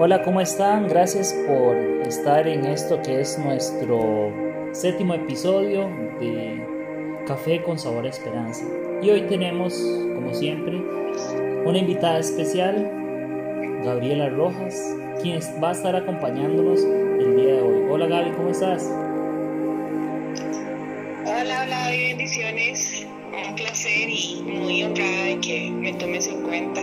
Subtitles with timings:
[0.00, 0.86] Hola, ¿cómo están?
[0.86, 4.32] Gracias por estar en esto que es nuestro
[4.70, 5.88] séptimo episodio
[6.20, 6.64] de
[7.26, 8.64] Café con Sabor a Esperanza.
[9.02, 9.74] Y hoy tenemos,
[10.14, 10.76] como siempre,
[11.64, 12.76] una invitada especial,
[13.84, 17.90] Gabriela Rojas, quien va a estar acompañándonos el día de hoy.
[17.90, 18.88] Hola Gaby, ¿cómo estás?
[21.26, 23.04] Hola, hola, bendiciones.
[23.48, 26.82] Un placer y muy honrada de que me tomes en cuenta.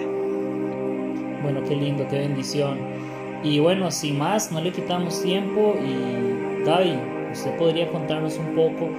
[1.41, 3.04] Bueno, qué lindo, qué bendición.
[3.45, 6.97] Y bueno, sin más, no le quitamos tiempo y Gaby,
[7.31, 8.89] ¿usted podría contarnos un poco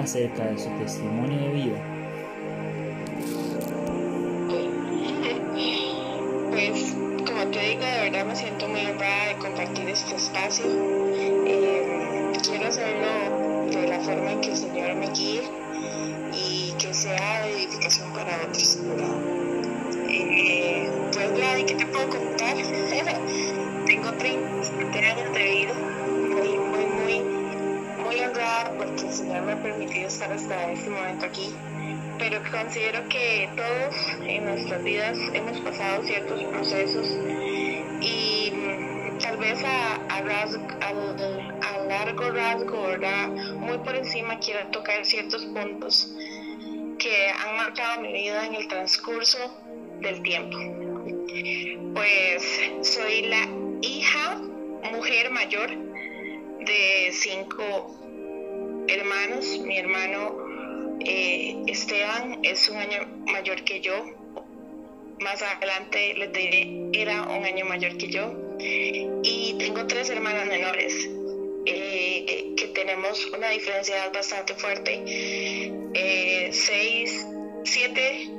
[0.00, 1.78] acerca de su testimonio de vida?
[6.50, 6.96] Pues,
[7.26, 10.95] como te digo, de verdad me siento muy honrada de compartir este espacio.
[32.62, 33.94] Considero que todos
[34.26, 37.06] en nuestras vidas hemos pasado ciertos procesos
[38.00, 42.96] y mm, tal vez a, a, rasgo, al, a largo rasgo,
[43.58, 46.14] muy por encima quiero tocar ciertos puntos
[46.98, 49.38] que han marcado mi vida en el transcurso
[50.00, 50.56] del tiempo.
[51.94, 52.42] Pues
[52.82, 53.48] soy la
[53.82, 54.40] hija,
[54.92, 55.70] mujer mayor
[56.64, 57.94] de cinco
[58.88, 59.58] hermanos.
[59.64, 60.45] Mi hermano
[61.00, 63.94] eh, Esteban es un año mayor que yo.
[65.20, 68.32] Más adelante les diré, era un año mayor que yo.
[68.58, 71.08] Y tengo tres hermanas menores.
[71.68, 75.02] Eh, que tenemos una diferencia bastante fuerte.
[75.06, 77.26] Eh, seis,
[77.64, 78.30] siete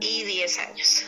[0.00, 1.06] y diez años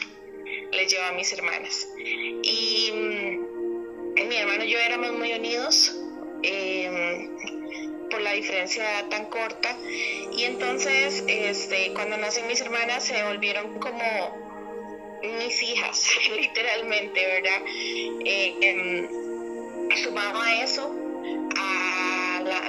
[0.73, 1.89] les llevo a mis hermanas.
[1.99, 5.95] Y mm, mi hermano y yo éramos muy unidos
[8.11, 9.77] por la diferencia tan corta.
[10.33, 16.05] Y entonces, este, cuando nacen mis hermanas, se volvieron como mis hijas,
[16.37, 17.63] literalmente, ¿verdad?
[18.25, 19.09] Eh, eh,
[20.05, 20.95] sumado a eso,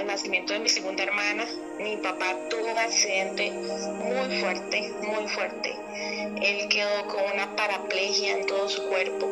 [0.01, 1.45] al nacimiento de mi segunda hermana,
[1.79, 5.75] mi papá tuvo un accidente muy fuerte, muy fuerte.
[6.41, 9.29] Él quedó con una paraplegia en todo su cuerpo,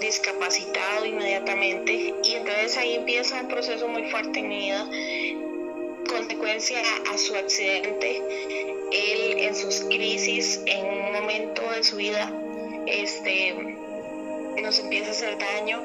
[0.00, 2.14] discapacitado inmediatamente.
[2.24, 4.88] Y entonces ahí empieza un proceso muy fuerte en mi vida.
[6.20, 8.22] Consecuencia a su accidente,
[8.92, 12.30] él en sus crisis, en un momento de su vida,
[12.86, 13.54] este,
[14.62, 15.80] nos empieza a hacer daño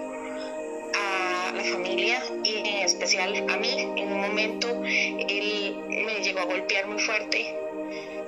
[0.94, 3.94] a la familia y en especial a mí.
[3.96, 7.56] En un momento él me llegó a golpear muy fuerte.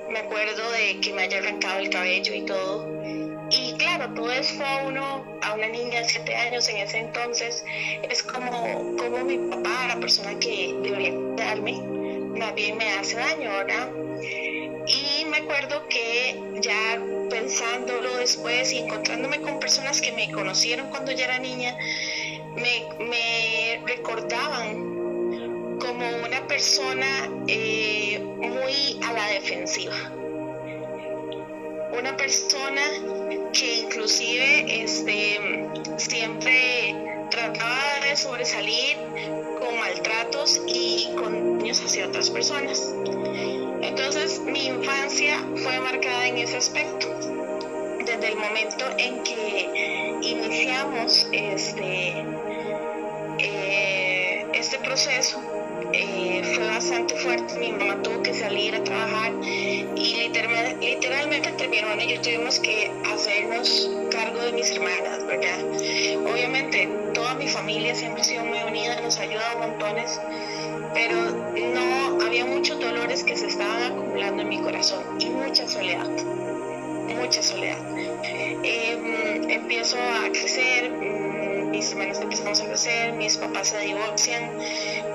[0.08, 2.88] Me acuerdo de que me haya arrancado el cabello y todo.
[3.50, 6.98] Y claro, todo eso fue a uno, a una niña de 7 años en ese
[6.98, 7.64] entonces,
[8.08, 11.97] es como, como mi papá, la persona que debería cuidarme,
[12.36, 13.88] más me hace daño, ¿verdad?
[14.20, 17.00] Y me acuerdo que ya
[17.30, 21.76] pensándolo después y encontrándome con personas que me conocieron cuando ya era niña,
[22.56, 29.96] me, me recordaban como una persona eh, muy a la defensiva.
[31.98, 32.82] Una persona
[33.52, 36.94] que inclusive este, siempre
[37.30, 38.96] trataba de sobresalir
[39.58, 42.94] con maltratos y con hacia otras personas.
[43.82, 47.08] Entonces mi infancia fue marcada en ese aspecto.
[48.04, 52.24] Desde el momento en que iniciamos este,
[53.38, 55.42] eh, este proceso,
[55.92, 57.58] eh, fue bastante fuerte.
[57.58, 62.20] Mi mamá tuvo que salir a trabajar y literal, literalmente entre mi hermana y yo
[62.22, 65.60] tuvimos que hacernos cargo de mis hermanas, ¿verdad?
[66.30, 70.20] Obviamente toda mi familia siempre ha sido muy unida, nos ha ayudado montones,
[70.94, 76.08] pero no había muchos dolores que se estaban acumulando en mi corazón y mucha soledad,
[76.08, 77.78] mucha soledad.
[78.24, 84.50] Eh, empiezo a crecer, mis hermanos empezamos a crecer, mis papás se divorcian,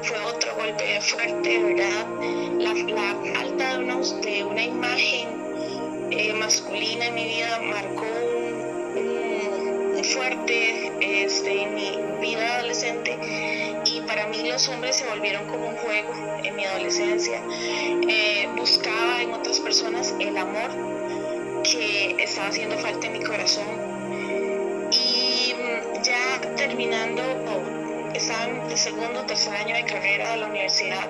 [0.01, 2.06] fue otro golpe fuerte, ¿verdad?
[2.59, 5.44] La, la falta de una imagen
[6.12, 8.06] eh, masculina en mi vida marcó
[14.53, 16.13] los hombres se volvieron como un juego
[16.44, 17.41] en mi adolescencia.
[18.07, 20.69] Eh, buscaba en otras personas el amor
[21.63, 23.65] que estaba haciendo falta en mi corazón
[24.91, 25.55] y
[26.03, 27.23] ya terminando,
[28.13, 31.09] estaba en el segundo o tercer año de carrera de la universidad,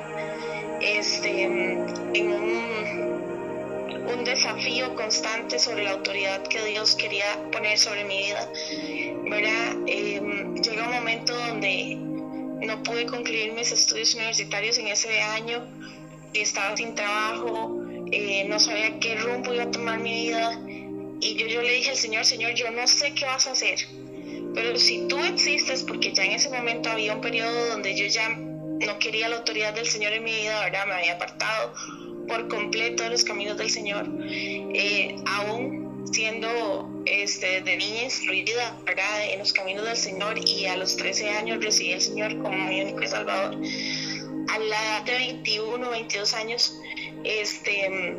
[0.80, 8.19] este, en un, un desafío constante sobre la autoridad que Dios quería poner sobre mi
[8.19, 8.48] vida,
[9.30, 9.75] ¿verdad?
[9.88, 10.22] Eh,
[12.65, 15.68] no pude concluir mis estudios universitarios en ese año,
[16.33, 17.81] estaba sin trabajo,
[18.12, 20.60] eh, no sabía qué rumbo iba a tomar mi vida.
[21.21, 23.80] Y yo, yo le dije al Señor, Señor, yo no sé qué vas a hacer,
[24.54, 28.30] pero si tú existes, porque ya en ese momento había un periodo donde yo ya
[28.30, 30.86] no quería la autoridad del Señor en mi vida, ¿verdad?
[30.86, 31.74] Me había apartado
[32.27, 39.32] por completo de los caminos del Señor, eh, aún siendo este, de niña instruida, ¿verdad?
[39.32, 42.82] En los caminos del Señor y a los 13 años recibí al Señor como mi
[42.82, 43.56] único Salvador.
[44.50, 46.80] A la edad de 21, 22 años,
[47.24, 48.18] este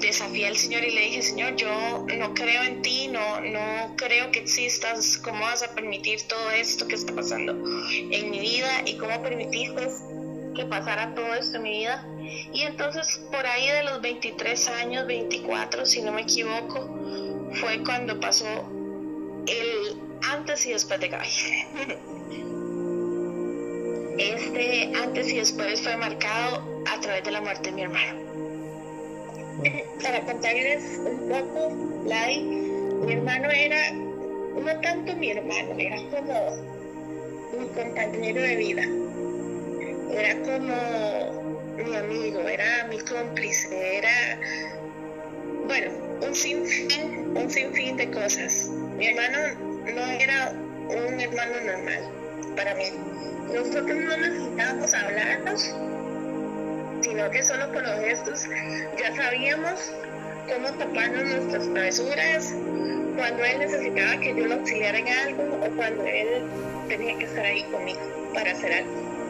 [0.00, 4.30] desafié al Señor y le dije, Señor, yo no creo en ti, no, no creo
[4.30, 8.96] que existas, ¿cómo vas a permitir todo esto que está pasando en mi vida y
[8.96, 9.88] cómo permitiste
[10.56, 12.06] que pasara todo esto en mi vida?
[12.52, 16.88] Y entonces por ahí de los 23 años, 24, si no me equivoco,
[17.54, 18.46] fue cuando pasó
[19.46, 19.98] el
[20.30, 21.28] antes y después de Gaby.
[24.18, 28.20] Este antes y después fue marcado a través de la muerte de mi hermano
[30.02, 36.72] para contarles un poco, Lai, mi hermano era, no tanto mi hermano, era como
[37.58, 38.82] mi compañero de vida.
[40.10, 41.41] Era como
[41.76, 44.38] mi amigo, era mi cómplice, era,
[45.66, 45.90] bueno,
[46.20, 48.70] un sinfín, un sinfín de cosas.
[48.96, 49.38] Mi hermano
[49.94, 50.52] no era
[50.88, 52.10] un hermano normal
[52.56, 52.90] para mí.
[53.52, 55.74] Nosotros no necesitábamos hablarnos
[57.02, 58.46] sino que solo con los gestos
[58.98, 59.92] ya sabíamos
[60.48, 62.54] cómo taparnos nuestras travesuras,
[63.16, 66.42] cuando él necesitaba que yo lo auxiliara en algo o cuando él
[66.88, 68.00] tenía que estar ahí conmigo
[68.34, 69.21] para hacer algo.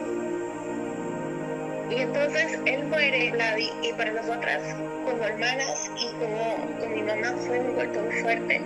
[1.89, 4.61] Y entonces él muere, Vladi, y para nosotras,
[5.05, 8.61] como hermanas y como con mi mamá, fue un golpe muy fuerte.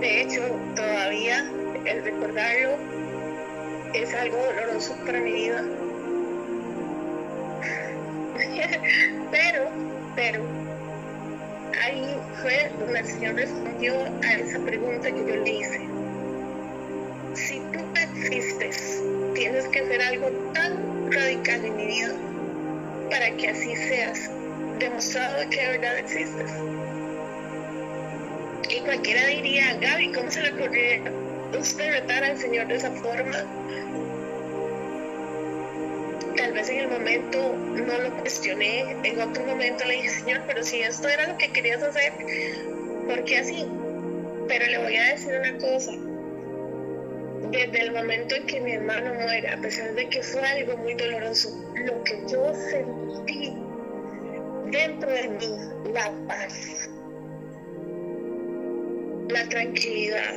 [0.00, 0.42] De hecho,
[0.76, 1.50] todavía
[1.84, 2.76] el recordarlo
[3.94, 5.64] es algo doloroso para mi vida
[9.30, 9.68] pero,
[10.14, 10.42] pero,
[11.82, 15.88] ahí fue donde el Señor respondió a esa pregunta que yo le hice.
[17.34, 19.02] Si tú existes,
[19.34, 22.27] tienes que hacer algo tan radical en mi vida
[23.10, 24.30] para que así seas
[24.78, 26.50] demostrado que de verdad existes.
[28.70, 31.02] Y cualquiera diría, Gaby, ¿cómo se le ocurrió
[31.58, 33.44] usted retar al Señor de esa forma?
[36.38, 40.62] tal vez en el momento no lo cuestioné, en otro momento le dije, Señor, pero
[40.62, 42.12] si esto era lo que querías hacer,
[43.06, 43.66] ¿por qué así?
[44.46, 45.92] Pero le voy a decir una cosa.
[47.50, 50.94] Desde el momento en que mi hermano muere, a pesar de que fue algo muy
[50.94, 53.54] doloroso, lo que yo sentí
[54.70, 56.90] dentro de mí, la paz,
[59.30, 60.34] la tranquilidad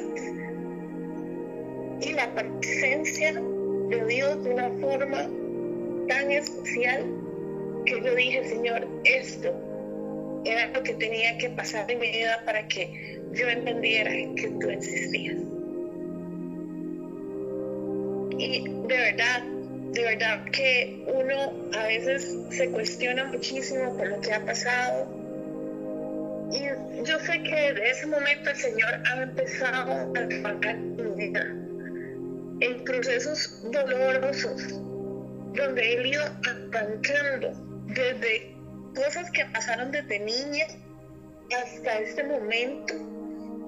[2.01, 5.29] y la presencia de Dios de una forma
[6.07, 7.05] tan especial
[7.85, 9.53] que yo dije, Señor, esto
[10.45, 14.69] era lo que tenía que pasar en mi vida para que yo entendiera que tú
[14.69, 15.50] existías.
[18.37, 19.43] Y de verdad,
[19.93, 25.07] de verdad que uno a veces se cuestiona muchísimo por lo que ha pasado.
[26.51, 31.45] Y yo sé que desde ese momento el Señor ha empezado a trabajar mi vida
[32.61, 34.79] en procesos dolorosos
[35.53, 37.51] donde él iba arrancando
[37.87, 38.55] desde
[38.95, 40.65] cosas que pasaron desde niña
[41.55, 42.93] hasta este momento,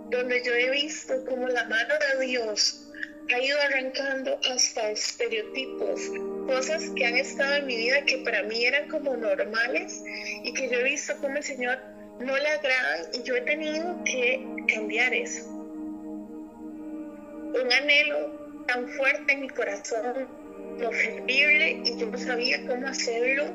[0.10, 2.83] donde yo he visto como la mano de Dios
[3.32, 6.02] ha ido arrancando hasta estereotipos,
[6.48, 10.04] cosas que han estado en mi vida que para mí eran como normales
[10.44, 11.80] y que yo he visto como el Señor
[12.20, 15.46] no le agradan y yo he tenido que cambiar eso.
[15.48, 20.28] Un anhelo tan fuerte en mi corazón
[20.80, 23.46] lo servible y yo no sabía cómo hacerlo.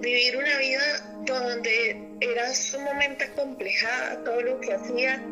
[0.00, 5.22] Vivir una vida donde era sumamente complejada todo lo que hacía.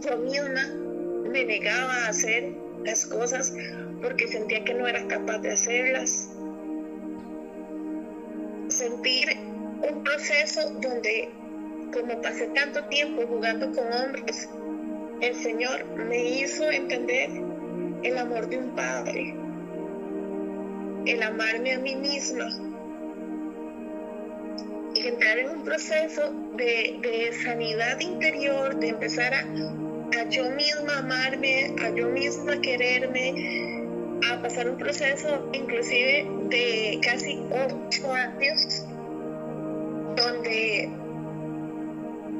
[0.00, 0.89] Yo misma
[1.30, 2.52] me negaba a hacer
[2.84, 3.52] las cosas
[4.00, 6.30] porque sentía que no era capaz de hacerlas.
[8.68, 9.36] Sentir
[9.88, 11.30] un proceso donde,
[11.92, 14.48] como pasé tanto tiempo jugando con hombres,
[15.20, 17.30] el Señor me hizo entender
[18.02, 19.34] el amor de un padre,
[21.06, 22.48] el amarme a mí misma
[24.94, 29.44] y entrar en un proceso de, sanidad interior, de empezar a,
[30.20, 33.86] a yo misma amarme, a yo misma quererme,
[34.30, 38.84] a pasar un proceso inclusive de casi ocho años
[40.16, 40.90] donde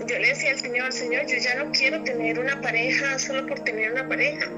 [0.07, 3.61] yo le decía al Señor, Señor, yo ya no quiero tener una pareja solo por
[3.61, 4.51] tener una pareja.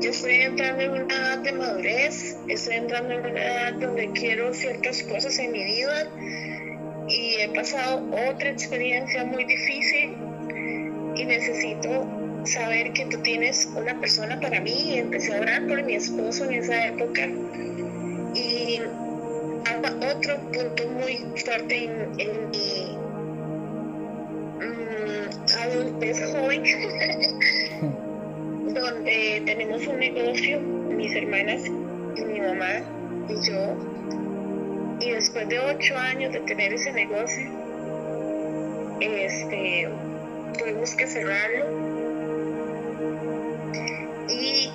[0.00, 4.54] Yo estoy entrando en una edad de madurez, estoy entrando en una edad donde quiero
[4.54, 6.10] ciertas cosas en mi vida
[7.08, 10.16] y he pasado otra experiencia muy difícil
[11.16, 12.06] y necesito
[12.44, 14.94] saber que tú tienes una persona para mí.
[14.94, 17.28] Y empecé a orar por mi esposo en esa época.
[18.34, 18.80] Y
[20.14, 22.10] otro punto muy fuerte en,
[22.50, 22.96] mi
[24.60, 25.28] um,
[25.62, 26.62] adultez joven
[28.74, 31.62] donde tenemos un negocio mis hermanas
[32.16, 32.80] y mi mamá
[33.28, 33.76] y yo.
[35.00, 37.50] Y después de ocho años de tener ese negocio
[39.00, 39.88] este
[40.64, 41.66] tuvimos que cerrarlo.
[44.30, 44.70] Y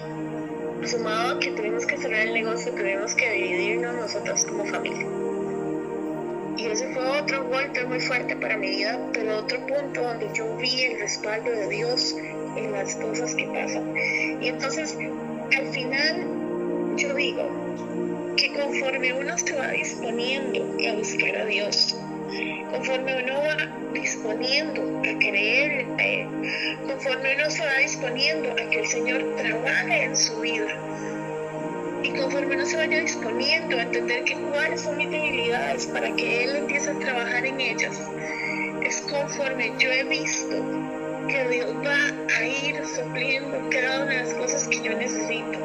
[0.86, 5.08] sumado a que tuvimos que cerrar el negocio tuvimos que dividirnos nosotros como familia.
[6.58, 10.55] Y ese fue otro golpe muy fuerte para mi vida pero otro punto donde yo
[10.58, 12.15] vi el respaldo de Dios
[12.55, 13.93] en las cosas que pasan.
[14.41, 14.96] Y entonces
[15.58, 21.99] al final yo digo que conforme uno se va disponiendo a buscar a Dios
[22.71, 25.85] conforme uno va disponiendo a creer
[26.88, 30.67] conforme uno se va disponiendo a que el Señor trabaje en su vida,
[32.03, 36.43] y conforme uno se vaya disponiendo a entender que cuáles son mis debilidades para que
[36.43, 37.99] Él empiece a trabajar en ellas,
[38.83, 40.63] es conforme yo he visto
[41.27, 45.59] que Dios va a ir supliendo cada una de las cosas que yo necesito.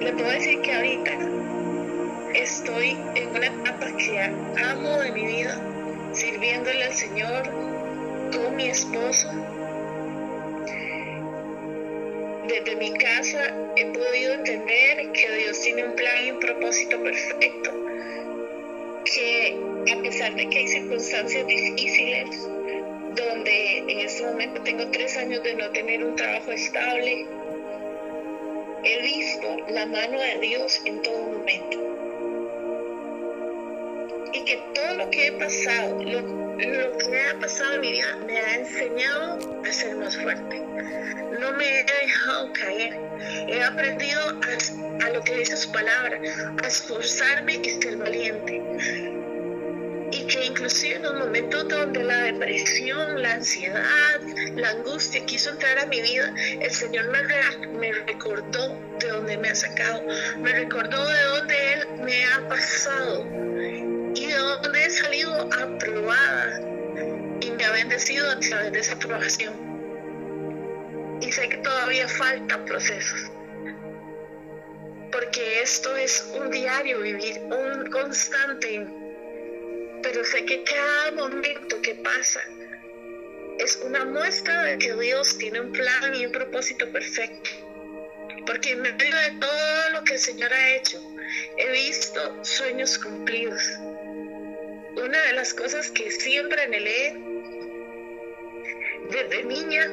[0.00, 1.12] Le puedo decir que ahorita
[2.34, 5.60] estoy en una etapa que amo de mi vida,
[6.12, 7.42] sirviéndole al Señor
[8.32, 9.28] con mi esposo.
[12.48, 17.70] Desde mi casa he podido entender que Dios tiene un plan y un propósito perfecto,
[19.04, 19.58] que
[19.92, 22.48] a pesar de que hay circunstancias difíciles,
[23.14, 27.26] donde en este momento tengo tres años de no tener un trabajo estable,
[28.84, 31.91] he visto la mano de Dios en todo momento
[34.32, 38.16] y que todo lo que he pasado, lo, lo que ha pasado en mi vida
[38.26, 40.60] me ha enseñado a ser más fuerte.
[41.40, 42.98] No me he dejado caer.
[43.48, 46.20] He aprendido a, lo que dice su palabra,
[46.62, 48.62] a esforzarme y ser valiente.
[50.12, 54.20] Y que inclusive en los momentos donde la depresión, la ansiedad,
[54.54, 59.54] la angustia quiso entrar a mi vida, el Señor me recordó de dónde me ha
[59.54, 60.02] sacado,
[60.38, 63.26] me recordó de dónde Él me ha pasado
[64.14, 66.60] donde he salido aprobada
[67.40, 69.54] y me ha bendecido a través de esa aprobación.
[71.20, 73.30] Y sé que todavía faltan procesos,
[75.10, 78.86] porque esto es un diario vivir, un constante,
[80.02, 82.40] pero sé que cada momento que pasa
[83.58, 87.50] es una muestra de que Dios tiene un plan y un propósito perfecto.
[88.44, 91.00] Porque en medio de todo lo que el Señor ha hecho,
[91.56, 93.62] he visto sueños cumplidos
[95.02, 97.16] una de las cosas que siempre anhelé
[99.10, 99.90] desde niña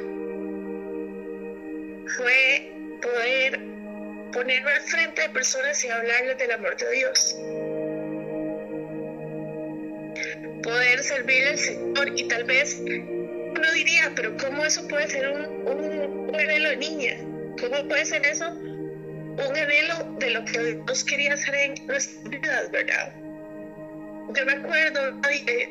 [2.16, 3.60] fue poder
[4.32, 7.36] ponerme al frente de personas y hablarles del amor de Dios.
[10.62, 15.44] Poder servir al Señor y tal vez uno diría, pero ¿cómo eso puede ser un,
[15.66, 17.16] un, anhelo de niña?
[17.60, 22.70] ¿Cómo puede ser eso un anhelo de lo que Dios quería hacer en nuestras vidas,
[22.70, 23.29] verdad?
[24.34, 25.00] Yo me acuerdo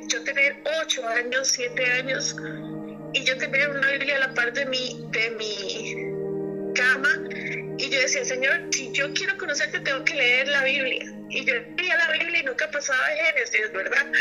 [0.08, 2.36] yo tener ocho años, siete años,
[3.14, 7.10] y yo tenía una Biblia a la par de mi, de mi cama,
[7.78, 11.14] y yo decía, Señor, si yo quiero conocerte, tengo que leer la Biblia.
[11.30, 14.12] Y yo leía la Biblia y nunca pasaba de Génesis, ¿verdad?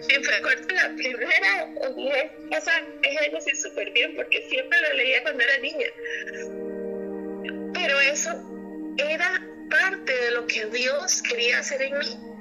[0.08, 1.68] siempre recuerdo la primera
[2.50, 5.86] pasar Génesis súper bien, porque siempre lo leía cuando era niña.
[7.74, 8.30] Pero eso
[8.98, 12.31] era parte de lo que Dios quería hacer en mí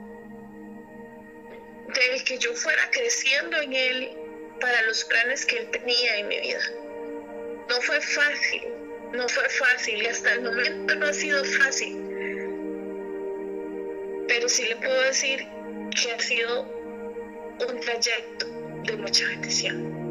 [1.93, 4.09] del que yo fuera creciendo en Él
[4.59, 6.61] para los planes que Él tenía en mi vida.
[7.69, 8.63] No fue fácil,
[9.13, 11.97] no fue fácil y hasta el momento no ha sido fácil.
[14.27, 15.47] Pero sí le puedo decir
[16.01, 18.45] que ha sido un trayecto
[18.85, 20.01] de mucha bendición.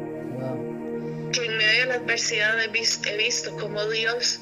[1.31, 4.41] Que en medio de la adversidad he visto, he visto cómo Dios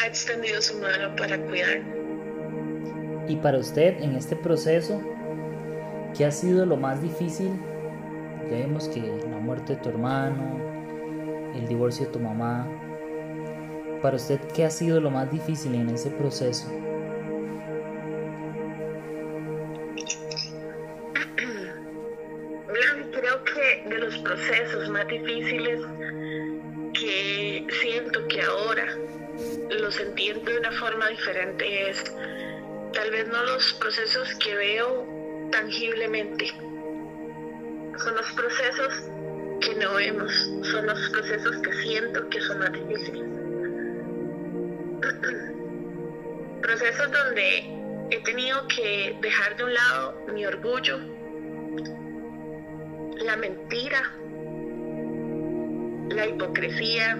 [0.00, 1.94] ha extendido su mano para cuidarme.
[3.28, 5.02] Y para usted en este proceso,
[6.16, 7.50] ¿Qué ha sido lo más difícil?
[8.48, 10.60] Ya vemos que la muerte de tu hermano,
[11.56, 12.68] el divorcio de tu mamá.
[14.00, 16.68] Para usted, ¿qué ha sido lo más difícil en ese proceso?
[23.10, 25.80] Creo que de los procesos más difíciles
[26.92, 28.86] que siento que ahora
[29.80, 32.04] lo sentí de una forma diferente es
[32.92, 35.13] tal vez no los procesos que veo
[35.54, 36.46] tangiblemente,
[37.98, 39.04] son los procesos
[39.60, 40.32] que no vemos,
[40.62, 43.22] son los procesos que siento que son más difíciles.
[46.62, 50.98] procesos donde he tenido que dejar de un lado mi orgullo,
[53.24, 54.12] la mentira,
[56.08, 57.16] la hipocresía,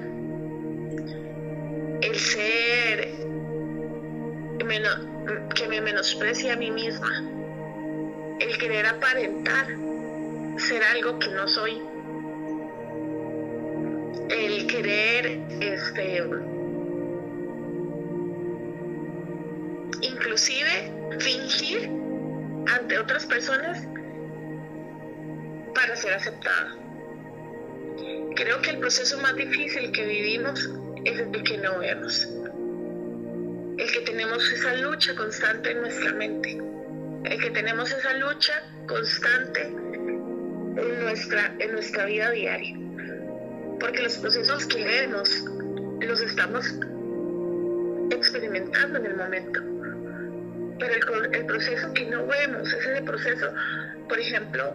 [2.00, 3.12] el ser
[5.54, 7.08] que me menosprecia a mí misma,
[8.64, 9.66] querer aparentar
[10.56, 11.82] ser algo que no soy,
[14.30, 16.24] el querer este
[20.00, 21.90] inclusive fingir
[22.74, 23.86] ante otras personas
[25.74, 26.74] para ser aceptada.
[28.34, 30.70] Creo que el proceso más difícil que vivimos
[31.04, 32.26] es el que no vemos,
[33.76, 36.63] el que tenemos esa lucha constante en nuestra mente,
[37.24, 42.76] que tenemos esa lucha constante en nuestra, en nuestra vida diaria,
[43.80, 45.44] porque los procesos que vemos
[46.00, 46.66] los estamos
[48.10, 49.60] experimentando en el momento.
[50.78, 50.94] Pero
[51.32, 53.52] el, proceso que no vemos es el proceso,
[54.08, 54.74] por ejemplo,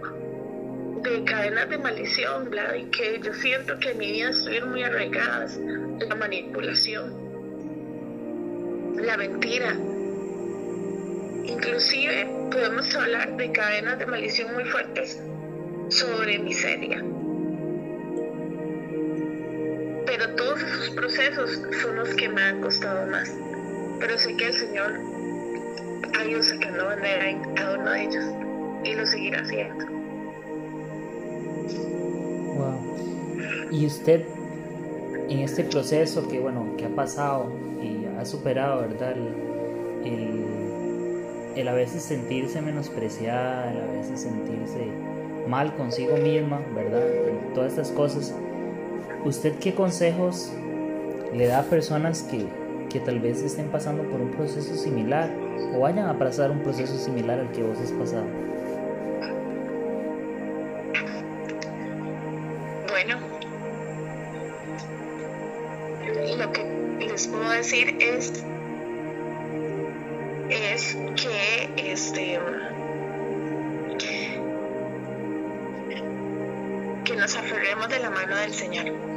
[1.03, 5.59] de cadenas de maldición, y que yo siento que en mi vida estuvieron muy arraigadas,
[5.59, 7.13] la manipulación,
[8.95, 9.75] la mentira.
[11.49, 15.19] Inclusive podemos hablar de cadenas de maldición muy fuertes
[15.89, 17.03] sobre miseria.
[20.05, 23.31] Pero todos esos procesos son los que me han costado más.
[23.99, 24.93] Pero sé que el Señor
[26.17, 28.25] ha ido sacando bandera en cada uno de ellos
[28.83, 29.85] y lo seguirá haciendo.
[32.57, 33.69] Wow.
[33.71, 34.23] Y usted
[35.29, 39.15] en este proceso que bueno que ha pasado y ha superado, ¿verdad?
[40.03, 40.88] El,
[41.67, 44.87] a veces sentirse menospreciada, el a veces sentirse
[45.47, 47.03] mal consigo misma, ¿verdad?
[47.53, 48.33] Todas estas cosas.
[49.25, 50.53] ¿Usted qué consejos
[51.33, 52.45] le da a personas que,
[52.89, 55.29] que tal vez estén pasando por un proceso similar
[55.75, 58.48] o vayan a pasar un proceso similar al que vos has pasado?
[70.49, 72.39] Es que este
[77.05, 79.09] que nos aferremos de la mano del Señor.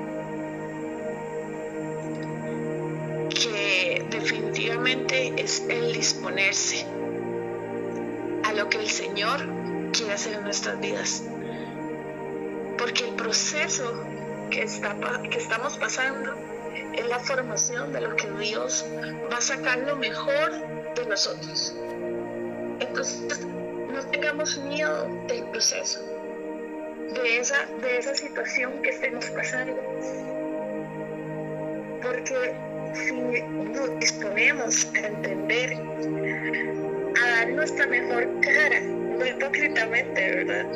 [4.23, 6.87] definitivamente es el disponerse
[8.45, 9.41] a lo que el Señor
[9.93, 11.25] quiere hacer en nuestras vidas.
[12.79, 14.05] Porque el proceso
[14.51, 14.97] que, está,
[15.29, 16.35] que estamos pasando
[16.95, 18.87] es la formación de lo que Dios
[19.31, 21.75] va a sacar lo mejor de nosotros.
[22.81, 23.47] Entonces,
[23.93, 26.01] no tengamos miedo del proceso,
[27.15, 29.77] de esa, de esa situación que estemos pasando.
[32.03, 32.55] Porque
[32.95, 35.75] si nos disponemos a entender,
[37.23, 40.67] a dar nuestra mejor cara, no hipócritamente, ¿verdad?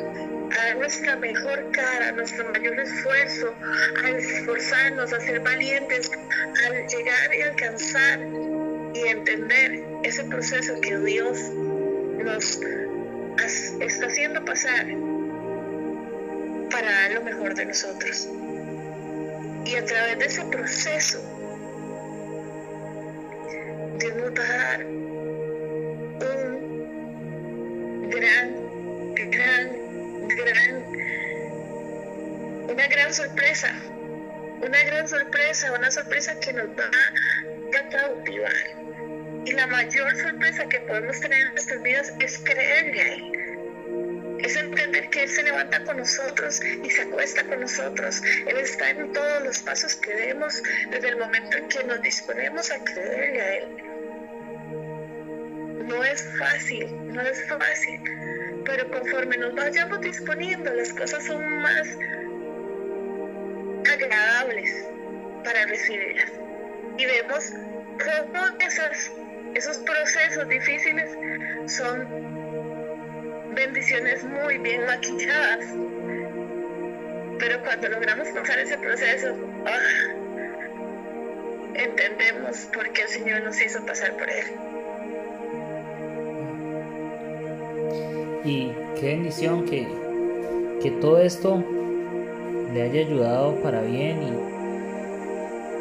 [0.57, 3.53] A dar nuestra mejor cara, nuestro mayor esfuerzo,
[4.03, 6.09] a esforzarnos, a ser valientes,
[6.65, 8.46] al llegar y alcanzar
[8.97, 11.51] y entender ese proceso que Dios
[12.23, 12.59] nos
[13.79, 14.87] está haciendo pasar
[16.71, 18.27] para dar lo mejor de nosotros.
[19.65, 21.19] Y a través de ese proceso
[23.99, 25.29] de notar un
[28.09, 28.55] gran,
[29.31, 29.71] gran,
[30.27, 30.85] gran,
[32.69, 33.73] una gran sorpresa,
[34.61, 36.89] una gran sorpresa, una sorpresa que nos va
[37.79, 38.86] a cautivar.
[39.45, 44.39] Y la mayor sorpresa que podemos tener en nuestras vidas es creerle a Él.
[44.39, 48.21] Es entender que Él se levanta con nosotros y se acuesta con nosotros.
[48.45, 52.71] Él está en todos los pasos que demos desde el momento en que nos disponemos
[52.71, 53.87] a creerle a Él
[55.87, 58.01] no es fácil, no es fácil,
[58.65, 61.87] pero conforme nos vayamos disponiendo, las cosas son más
[63.93, 64.85] agradables
[65.43, 66.31] para recibirlas.
[66.97, 67.51] Y vemos
[68.03, 69.11] cómo esos,
[69.57, 71.17] esos procesos difíciles
[71.65, 72.07] son
[73.55, 75.65] bendiciones muy bien maquilladas.
[77.39, 80.13] Pero cuando logramos pasar ese proceso, ah,
[81.73, 84.45] entendemos por qué el Señor nos hizo pasar por él.
[88.45, 89.87] Y qué bendición que,
[90.83, 91.63] que todo esto
[92.73, 94.19] le haya ayudado para bien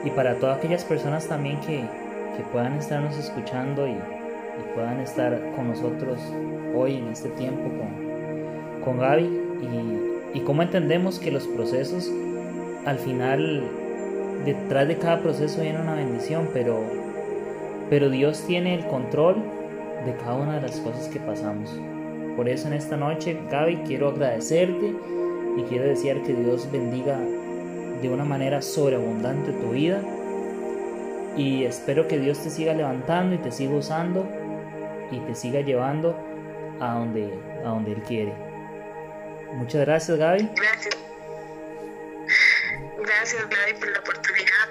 [0.02, 1.84] y para todas aquellas personas también que,
[2.36, 3.96] que puedan estarnos escuchando y,
[4.74, 6.18] puedan estar con nosotros
[6.74, 9.24] hoy en este tiempo con, con Gaby
[10.34, 12.10] y, y cómo entendemos que los procesos
[12.86, 13.64] al final
[14.46, 16.80] detrás de cada proceso viene una bendición, pero,
[17.90, 19.36] pero Dios tiene el control
[20.04, 21.70] de cada una de las cosas que pasamos.
[22.36, 24.94] Por eso en esta noche, Gaby, quiero agradecerte
[25.56, 27.18] y quiero desear que Dios bendiga
[28.00, 30.00] de una manera sobreabundante tu vida.
[31.36, 34.26] Y espero que Dios te siga levantando y te siga usando
[35.10, 36.16] y te siga llevando
[36.80, 37.32] a donde,
[37.64, 38.32] a donde Él quiere.
[39.52, 40.50] Muchas gracias, Gaby.
[40.56, 40.96] Gracias.
[42.98, 44.68] Gracias, Gaby, por la oportunidad.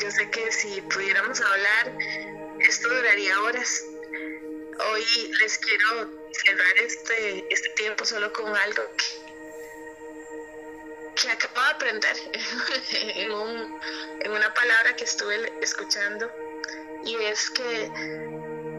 [0.00, 1.92] Yo sé que si pudiéramos hablar,
[2.60, 3.84] esto duraría horas.
[4.90, 5.04] Hoy
[5.40, 8.82] les quiero cerrar este, este tiempo solo con algo
[11.20, 12.16] que acabo de aprender
[13.16, 13.80] en, un,
[14.20, 16.30] en una palabra que estuve escuchando
[17.04, 17.84] y es que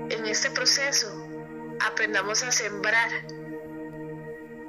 [0.09, 1.07] en este proceso
[1.79, 3.09] aprendamos a sembrar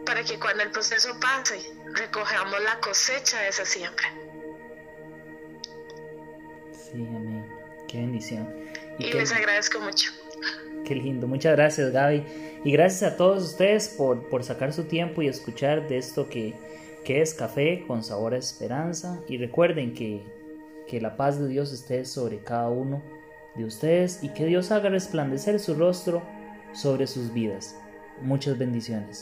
[0.04, 1.60] para que cuando el proceso pase
[1.94, 4.12] recojamos la cosecha de esa siembra.
[6.72, 7.46] Sí, amén.
[7.86, 8.48] Qué bendición.
[8.98, 10.10] Y, les agradezco mucho.
[10.84, 11.26] Qué lindo.
[11.26, 12.24] Muchas gracias, Gaby.
[12.64, 16.54] Y gracias a todos ustedes por, por sacar su tiempo y escuchar de esto que,
[17.04, 19.20] que es café con sabor a esperanza.
[19.28, 20.22] Y recuerden que,
[20.86, 23.02] que la paz de Dios esté sobre cada uno
[23.54, 26.22] de ustedes y que Dios haga resplandecer su rostro
[26.72, 27.76] sobre sus vidas.
[28.22, 29.18] Muchas bendiciones.